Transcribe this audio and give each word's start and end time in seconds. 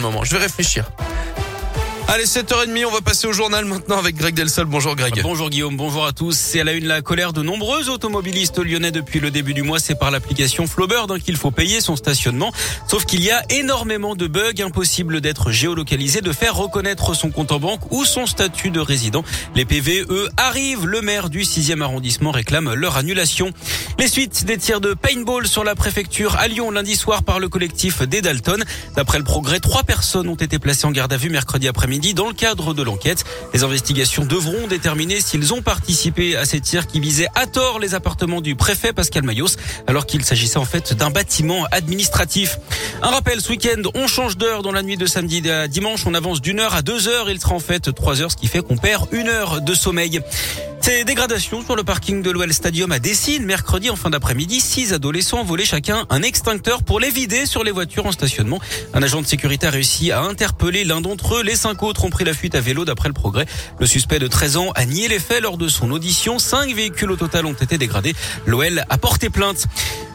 moment. 0.00 0.24
Je 0.24 0.32
vais 0.36 0.42
réfléchir. 0.42 0.90
Allez, 2.10 2.24
7h30, 2.24 2.86
on 2.86 2.90
va 2.90 3.02
passer 3.02 3.26
au 3.26 3.34
journal 3.34 3.66
maintenant 3.66 3.98
avec 3.98 4.16
Greg 4.16 4.34
Delsol. 4.34 4.64
Bonjour 4.64 4.96
Greg. 4.96 5.20
Bonjour 5.22 5.50
Guillaume, 5.50 5.76
bonjour 5.76 6.06
à 6.06 6.14
tous. 6.14 6.34
C'est 6.34 6.58
à 6.58 6.64
la 6.64 6.72
une 6.72 6.86
la 6.86 7.02
colère 7.02 7.34
de 7.34 7.42
nombreux 7.42 7.90
automobilistes 7.90 8.58
lyonnais 8.58 8.90
depuis 8.90 9.20
le 9.20 9.30
début 9.30 9.52
du 9.52 9.62
mois. 9.62 9.78
C'est 9.78 9.94
par 9.94 10.10
l'application 10.10 10.66
Flowbird 10.66 11.12
hein, 11.12 11.18
qu'il 11.18 11.36
faut 11.36 11.50
payer 11.50 11.82
son 11.82 11.96
stationnement. 11.96 12.50
Sauf 12.86 13.04
qu'il 13.04 13.22
y 13.22 13.30
a 13.30 13.42
énormément 13.50 14.16
de 14.16 14.26
bugs, 14.26 14.58
impossible 14.58 15.20
d'être 15.20 15.50
géolocalisé, 15.50 16.22
de 16.22 16.32
faire 16.32 16.56
reconnaître 16.56 17.12
son 17.12 17.30
compte 17.30 17.52
en 17.52 17.60
banque 17.60 17.82
ou 17.92 18.06
son 18.06 18.24
statut 18.24 18.70
de 18.70 18.80
résident. 18.80 19.22
Les 19.54 19.66
PV, 19.66 20.06
eux, 20.08 20.30
arrivent. 20.38 20.86
Le 20.86 21.02
maire 21.02 21.28
du 21.28 21.40
6e 21.40 21.82
arrondissement 21.82 22.30
réclame 22.30 22.72
leur 22.72 22.96
annulation. 22.96 23.52
Les 23.98 24.08
suites 24.08 24.46
des 24.46 24.56
tirs 24.56 24.80
de 24.80 24.94
paintball 24.94 25.46
sur 25.46 25.62
la 25.62 25.74
préfecture 25.74 26.36
à 26.36 26.48
Lyon 26.48 26.70
lundi 26.70 26.96
soir 26.96 27.22
par 27.22 27.38
le 27.38 27.50
collectif 27.50 28.00
des 28.00 28.22
Dalton. 28.22 28.64
D'après 28.96 29.18
le 29.18 29.24
progrès, 29.24 29.60
trois 29.60 29.82
personnes 29.82 30.28
ont 30.30 30.36
été 30.36 30.58
placées 30.58 30.86
en 30.86 30.90
garde 30.90 31.12
à 31.12 31.18
vue 31.18 31.28
mercredi 31.28 31.68
après-midi 31.68 31.97
dans 31.98 32.28
le 32.28 32.32
cadre 32.32 32.74
de 32.74 32.82
l'enquête. 32.82 33.24
Les 33.52 33.64
investigations 33.64 34.24
devront 34.24 34.66
déterminer 34.66 35.20
s'ils 35.20 35.52
ont 35.52 35.62
participé 35.62 36.36
à 36.36 36.44
ces 36.44 36.60
tirs 36.60 36.86
qui 36.86 37.00
visaient 37.00 37.28
à 37.34 37.46
tort 37.46 37.78
les 37.78 37.94
appartements 37.94 38.40
du 38.40 38.54
préfet 38.54 38.92
Pascal 38.92 39.24
Mayos, 39.24 39.56
alors 39.86 40.06
qu'il 40.06 40.24
s'agissait 40.24 40.58
en 40.58 40.64
fait 40.64 40.94
d'un 40.94 41.10
bâtiment 41.10 41.66
administratif. 41.70 42.58
Un 43.02 43.10
rappel, 43.10 43.40
ce 43.40 43.50
week-end, 43.50 43.82
on 43.94 44.06
change 44.06 44.36
d'heure 44.36 44.62
dans 44.62 44.72
la 44.72 44.82
nuit 44.82 44.96
de 44.96 45.06
samedi 45.06 45.48
à 45.50 45.68
dimanche. 45.68 46.06
On 46.06 46.14
avance 46.14 46.40
d'une 46.40 46.60
heure 46.60 46.74
à 46.74 46.82
deux 46.82 47.08
heures. 47.08 47.30
Il 47.30 47.40
sera 47.40 47.54
en 47.54 47.60
fait 47.60 47.92
trois 47.94 48.22
heures, 48.22 48.30
ce 48.30 48.36
qui 48.36 48.46
fait 48.46 48.60
qu'on 48.60 48.76
perd 48.76 49.06
une 49.12 49.28
heure 49.28 49.60
de 49.60 49.74
sommeil. 49.74 50.20
Ces 50.80 51.04
dégradations 51.04 51.62
sur 51.62 51.76
le 51.76 51.84
parking 51.84 52.22
de 52.22 52.30
l'OL 52.30 52.52
Stadium 52.52 52.92
à 52.92 52.98
Dessine, 52.98 53.44
mercredi 53.44 53.90
en 53.90 53.96
fin 53.96 54.10
d'après-midi, 54.10 54.60
six 54.60 54.92
adolescents 54.92 55.40
ont 55.40 55.44
volé 55.44 55.64
chacun 55.64 56.06
un 56.08 56.22
extincteur 56.22 56.82
pour 56.82 56.98
les 56.98 57.10
vider 57.10 57.46
sur 57.46 57.62
les 57.62 57.70
voitures 57.70 58.06
en 58.06 58.12
stationnement. 58.12 58.58
Un 58.94 59.02
agent 59.02 59.20
de 59.20 59.26
sécurité 59.26 59.66
a 59.66 59.70
réussi 59.70 60.12
à 60.12 60.22
interpeller 60.22 60.84
l'un 60.84 61.00
d'entre 61.00 61.36
eux. 61.36 61.42
Les 61.42 61.56
cinq 61.56 61.82
autres 61.82 62.04
ont 62.04 62.10
pris 62.10 62.24
la 62.24 62.32
fuite 62.32 62.54
à 62.54 62.60
vélo 62.60 62.84
d'après 62.84 63.08
le 63.08 63.12
progrès. 63.12 63.44
Le 63.78 63.86
suspect 63.86 64.18
de 64.18 64.28
13 64.28 64.56
ans 64.56 64.70
a 64.74 64.84
nié 64.86 65.08
les 65.08 65.18
faits 65.18 65.42
lors 65.42 65.58
de 65.58 65.68
son 65.68 65.90
audition. 65.90 66.38
Cinq 66.38 66.74
véhicules 66.74 67.10
au 67.10 67.16
total 67.16 67.44
ont 67.44 67.52
été 67.52 67.76
dégradés. 67.76 68.14
L'OL 68.46 68.84
a 68.88 68.98
porté 68.98 69.28
plainte. 69.28 69.66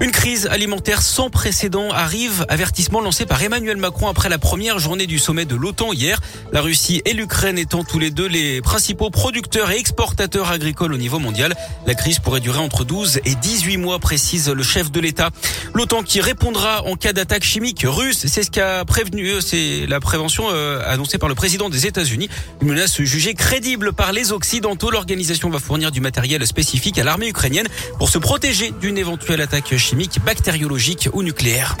Une 0.00 0.10
crise 0.10 0.46
alimentaire 0.46 1.02
sans 1.02 1.28
précédent 1.28 1.90
arrive. 1.90 2.46
Avertissement 2.48 3.00
lancé 3.00 3.26
par 3.26 3.42
Emmanuel 3.42 3.76
Macron 3.76 4.08
après 4.08 4.28
la 4.28 4.38
première 4.38 4.78
journée 4.78 5.06
du 5.06 5.18
sommet 5.18 5.44
de 5.44 5.54
l'OTAN 5.54 5.92
hier. 5.92 6.20
La 6.52 6.60
Russie 6.60 7.02
et 7.04 7.12
l'Ukraine 7.12 7.58
étant 7.58 7.84
tous 7.84 7.98
les 7.98 8.10
deux 8.10 8.26
les 8.26 8.62
principaux 8.62 9.10
producteurs 9.10 9.70
et 9.70 9.78
exportateurs 9.78 10.51
agricole 10.52 10.92
au 10.92 10.96
niveau 10.96 11.18
mondial. 11.18 11.54
La 11.86 11.94
crise 11.94 12.18
pourrait 12.18 12.40
durer 12.40 12.58
entre 12.58 12.84
12 12.84 13.20
et 13.24 13.34
18 13.34 13.76
mois, 13.76 13.98
précise 13.98 14.48
le 14.48 14.62
chef 14.62 14.90
de 14.90 15.00
l'État. 15.00 15.30
L'OTAN 15.74 16.02
qui 16.02 16.20
répondra 16.20 16.84
en 16.84 16.96
cas 16.96 17.12
d'attaque 17.12 17.44
chimique 17.44 17.84
russe, 17.84 18.26
c'est 18.26 18.42
ce 18.42 18.50
qu'a 18.50 18.84
prévenu, 18.84 19.28
euh, 19.28 19.40
c'est 19.40 19.86
la 19.86 20.00
prévention 20.00 20.44
euh, 20.50 20.80
annoncée 20.86 21.18
par 21.18 21.28
le 21.28 21.34
président 21.34 21.68
des 21.68 21.86
États-Unis. 21.86 22.28
Une 22.60 22.68
menace 22.68 23.00
jugée 23.02 23.34
crédible 23.34 23.92
par 23.92 24.12
les 24.12 24.32
Occidentaux. 24.32 24.90
L'organisation 24.90 25.50
va 25.50 25.58
fournir 25.58 25.90
du 25.90 26.00
matériel 26.00 26.46
spécifique 26.46 26.98
à 26.98 27.04
l'armée 27.04 27.28
ukrainienne 27.28 27.66
pour 27.98 28.08
se 28.08 28.18
protéger 28.18 28.72
d'une 28.80 28.98
éventuelle 28.98 29.40
attaque 29.40 29.76
chimique, 29.76 30.20
bactériologique 30.24 31.08
ou 31.12 31.22
nucléaire. 31.22 31.76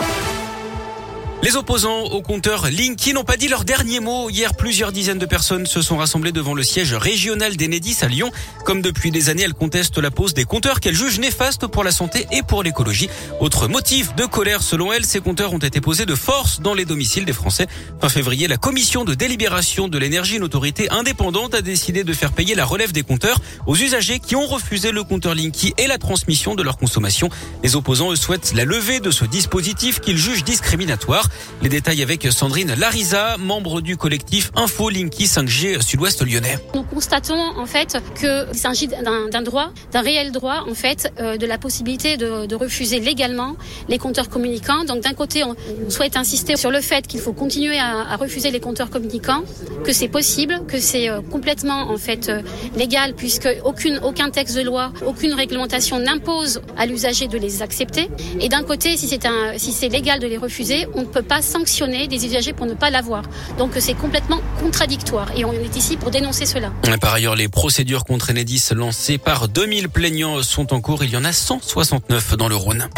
Les 1.44 1.56
opposants 1.56 2.04
au 2.04 2.22
compteur 2.22 2.70
Linky 2.70 3.12
n'ont 3.14 3.24
pas 3.24 3.36
dit 3.36 3.48
leur 3.48 3.64
dernier 3.64 3.98
mot. 3.98 4.30
Hier, 4.30 4.54
plusieurs 4.54 4.92
dizaines 4.92 5.18
de 5.18 5.26
personnes 5.26 5.66
se 5.66 5.82
sont 5.82 5.96
rassemblées 5.96 6.30
devant 6.30 6.54
le 6.54 6.62
siège 6.62 6.94
régional 6.94 7.56
d'Enedis 7.56 7.98
à 8.02 8.06
Lyon. 8.06 8.30
Comme 8.64 8.80
depuis 8.80 9.10
des 9.10 9.28
années, 9.28 9.42
elles 9.42 9.52
contestent 9.52 9.98
la 9.98 10.12
pose 10.12 10.34
des 10.34 10.44
compteurs 10.44 10.78
qu'elles 10.78 10.94
jugent 10.94 11.18
néfastes 11.18 11.66
pour 11.66 11.82
la 11.82 11.90
santé 11.90 12.28
et 12.30 12.44
pour 12.44 12.62
l'écologie. 12.62 13.08
Autre 13.40 13.66
motif 13.66 14.14
de 14.14 14.24
colère 14.24 14.62
selon 14.62 14.92
elles, 14.92 15.04
ces 15.04 15.18
compteurs 15.18 15.52
ont 15.52 15.58
été 15.58 15.80
posés 15.80 16.06
de 16.06 16.14
force 16.14 16.60
dans 16.60 16.74
les 16.74 16.84
domiciles 16.84 17.24
des 17.24 17.32
Français. 17.32 17.66
Fin 18.00 18.08
février, 18.08 18.46
la 18.46 18.56
commission 18.56 19.04
de 19.04 19.14
délibération 19.14 19.88
de 19.88 19.98
l'énergie, 19.98 20.36
une 20.36 20.44
autorité 20.44 20.90
indépendante, 20.90 21.54
a 21.54 21.60
décidé 21.60 22.04
de 22.04 22.12
faire 22.12 22.30
payer 22.30 22.54
la 22.54 22.64
relève 22.64 22.92
des 22.92 23.02
compteurs 23.02 23.40
aux 23.66 23.74
usagers 23.74 24.20
qui 24.20 24.36
ont 24.36 24.46
refusé 24.46 24.92
le 24.92 25.02
compteur 25.02 25.34
Linky 25.34 25.74
et 25.76 25.88
la 25.88 25.98
transmission 25.98 26.54
de 26.54 26.62
leur 26.62 26.76
consommation. 26.76 27.30
Les 27.64 27.74
opposants 27.74 28.14
souhaitent 28.14 28.52
la 28.54 28.64
levée 28.64 29.00
de 29.00 29.10
ce 29.10 29.24
dispositif 29.24 29.98
qu'ils 29.98 30.18
jugent 30.18 30.44
discriminatoire. 30.44 31.28
Les 31.62 31.68
détails 31.68 32.02
avec 32.02 32.26
Sandrine 32.30 32.74
Larisa, 32.74 33.36
membre 33.38 33.80
du 33.80 33.96
collectif 33.96 34.50
Info 34.56 34.88
Linky 34.88 35.24
5G 35.24 35.80
Sud-Ouest 35.80 36.26
lyonnais. 36.26 36.58
Nous 36.74 36.82
constatons 36.82 37.38
en 37.56 37.66
fait 37.66 37.98
qu'il 38.18 38.58
s'agit 38.58 38.88
d'un 38.88 39.42
droit, 39.42 39.70
d'un 39.92 40.00
réel 40.00 40.32
droit 40.32 40.64
en 40.68 40.74
fait, 40.74 41.12
euh, 41.20 41.36
de 41.36 41.46
la 41.46 41.58
possibilité 41.58 42.16
de, 42.16 42.54
refuser 42.54 43.00
légalement 43.00 43.56
les 43.88 43.98
compteurs 43.98 44.28
communicants. 44.28 44.84
Donc 44.84 45.02
d'un 45.02 45.14
côté, 45.14 45.42
on 45.44 45.54
souhaite 45.90 46.16
insister 46.16 46.56
sur 46.56 46.70
le 46.70 46.80
fait 46.80 47.06
qu'il 47.06 47.20
faut 47.20 47.32
continuer 47.32 47.78
à, 47.78 48.16
refuser 48.16 48.50
les 48.50 48.60
compteurs 48.60 48.90
communicants, 48.90 49.42
que 49.84 49.92
c'est 49.92 50.08
possible, 50.08 50.60
que 50.68 50.78
c'est 50.78 51.08
euh, 51.08 51.20
complètement 51.22 51.90
en 51.90 51.96
fait 51.96 52.28
euh, 52.28 52.42
légal 52.76 53.14
puisque 53.14 53.48
aucun 53.64 54.30
texte 54.30 54.56
de 54.56 54.62
loi, 54.62 54.92
aucune 55.06 55.32
réglementation 55.32 55.98
n'impose 55.98 56.60
à 56.76 56.86
l'usager 56.86 57.26
de 57.26 57.38
les 57.38 57.62
accepter. 57.62 58.08
Et 58.40 58.48
d'un 58.48 58.62
côté, 58.62 58.96
si 58.96 59.08
c'est 59.08 59.22
si 59.56 59.88
légal 59.88 60.20
de 60.20 60.26
les 60.26 60.38
refuser, 60.38 60.86
on 60.94 61.02
ne 61.02 61.06
peut 61.06 61.21
pas 61.22 61.42
sanctionner 61.42 62.08
des 62.08 62.26
usagers 62.26 62.52
pour 62.52 62.66
ne 62.66 62.74
pas 62.74 62.90
l'avoir. 62.90 63.24
Donc 63.58 63.72
c'est 63.78 63.94
complètement 63.94 64.40
contradictoire 64.60 65.30
et 65.36 65.44
on 65.44 65.52
est 65.52 65.76
ici 65.76 65.96
pour 65.96 66.10
dénoncer 66.10 66.46
cela. 66.46 66.72
Par 67.00 67.14
ailleurs, 67.14 67.36
les 67.36 67.48
procédures 67.48 68.04
contre 68.04 68.30
Enedis 68.30 68.62
lancées 68.74 69.18
par 69.18 69.48
2000 69.48 69.88
plaignants 69.88 70.42
sont 70.42 70.72
en 70.72 70.80
cours. 70.80 71.04
Il 71.04 71.10
y 71.10 71.16
en 71.16 71.24
a 71.24 71.32
169 71.32 72.36
dans 72.36 72.48
le 72.48 72.56
Rhône. 72.56 72.88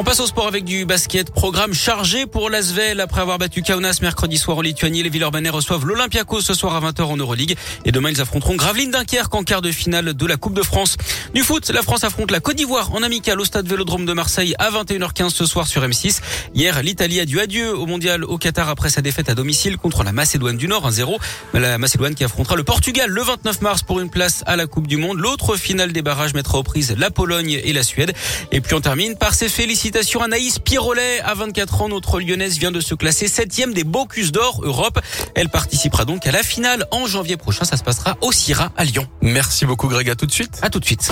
On 0.00 0.04
passe 0.04 0.20
au 0.20 0.26
sport 0.26 0.46
avec 0.46 0.64
du 0.64 0.84
basket. 0.84 1.32
Programme 1.32 1.74
chargé 1.74 2.24
pour 2.26 2.50
l'Asvel 2.50 3.00
après 3.00 3.20
avoir 3.20 3.36
battu 3.36 3.62
Kaunas 3.62 3.98
mercredi 4.00 4.38
soir 4.38 4.58
en 4.58 4.60
Lituanie. 4.60 5.02
Les 5.02 5.08
Villeurbanais 5.08 5.48
reçoivent 5.48 5.84
l'Olympiakos 5.84 6.40
ce 6.40 6.54
soir 6.54 6.76
à 6.76 6.88
20h 6.88 7.02
en 7.02 7.16
Euroleague. 7.16 7.56
Et 7.84 7.90
demain, 7.90 8.10
ils 8.10 8.20
affronteront 8.20 8.54
Gravelines 8.54 8.92
Dunkerque 8.92 9.34
en 9.34 9.42
quart 9.42 9.60
de 9.60 9.72
finale 9.72 10.14
de 10.14 10.26
la 10.26 10.36
Coupe 10.36 10.54
de 10.54 10.62
France. 10.62 10.98
Du 11.34 11.42
foot, 11.42 11.68
la 11.70 11.82
France 11.82 12.04
affronte 12.04 12.30
la 12.30 12.38
Côte 12.38 12.54
d'Ivoire 12.54 12.94
en 12.94 13.02
amical 13.02 13.40
au 13.40 13.44
stade 13.44 13.66
Vélodrome 13.66 14.06
de 14.06 14.12
Marseille 14.12 14.54
à 14.60 14.70
21h15 14.70 15.30
ce 15.30 15.46
soir 15.46 15.66
sur 15.66 15.82
M6. 15.82 16.20
Hier, 16.54 16.80
l'Italie 16.80 17.18
a 17.18 17.24
dû 17.24 17.40
adieu 17.40 17.76
au 17.76 17.86
mondial 17.86 18.22
au 18.22 18.38
Qatar 18.38 18.68
après 18.68 18.90
sa 18.90 19.02
défaite 19.02 19.28
à 19.28 19.34
domicile 19.34 19.78
contre 19.78 20.04
la 20.04 20.12
Macédoine 20.12 20.56
du 20.56 20.68
Nord 20.68 20.88
1-0. 20.88 21.18
La 21.54 21.76
Macédoine 21.76 22.14
qui 22.14 22.22
affrontera 22.22 22.54
le 22.54 22.62
Portugal 22.62 23.10
le 23.10 23.22
29 23.22 23.62
mars 23.62 23.82
pour 23.82 23.98
une 23.98 24.10
place 24.10 24.44
à 24.46 24.54
la 24.54 24.68
Coupe 24.68 24.86
du 24.86 24.96
Monde. 24.96 25.18
L'autre 25.18 25.56
finale 25.56 25.92
des 25.92 26.02
barrages 26.02 26.34
mettra 26.34 26.58
aux 26.58 26.62
prises 26.62 26.94
la 26.96 27.10
Pologne 27.10 27.60
et 27.64 27.72
la 27.72 27.82
Suède. 27.82 28.12
Et 28.52 28.60
puis 28.60 28.74
on 28.74 28.80
termine 28.80 29.16
par 29.16 29.34
ces 29.34 29.48
félicitations 29.48 29.87
Félicitations 29.88 30.22
Anaïs 30.22 30.58
Pirolet. 30.58 31.20
À 31.20 31.32
24 31.32 31.80
ans, 31.80 31.88
notre 31.88 32.20
lyonnaise 32.20 32.58
vient 32.58 32.70
de 32.70 32.78
se 32.78 32.94
classer 32.94 33.26
septième 33.26 33.72
des 33.72 33.84
Bocuse 33.84 34.32
d'Or 34.32 34.60
Europe. 34.62 35.00
Elle 35.34 35.48
participera 35.48 36.04
donc 36.04 36.26
à 36.26 36.30
la 36.30 36.42
finale 36.42 36.84
en 36.90 37.06
janvier 37.06 37.38
prochain. 37.38 37.64
Ça 37.64 37.78
se 37.78 37.84
passera 37.84 38.18
au 38.20 38.30
CIRA 38.30 38.70
à 38.76 38.84
Lyon. 38.84 39.06
Merci 39.22 39.64
beaucoup 39.64 39.88
Greg. 39.88 40.10
À 40.10 40.14
tout 40.14 40.26
de 40.26 40.32
suite. 40.32 40.58
À 40.60 40.68
tout 40.68 40.78
de 40.78 40.84
suite. 40.84 41.10